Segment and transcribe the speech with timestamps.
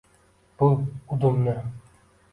[0.59, 0.71] Bu
[1.09, 1.55] udumni